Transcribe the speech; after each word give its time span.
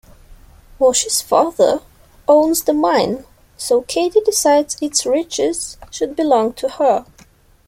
Wash's 0.79 1.21
father 1.21 1.81
owns 2.27 2.63
the 2.63 2.73
mine, 2.73 3.23
so 3.55 3.83
Kady 3.83 4.19
decides 4.25 4.75
its 4.81 5.05
riches 5.05 5.77
should 5.91 6.15
belong 6.15 6.53
to 6.53 6.69
her. 6.69 7.05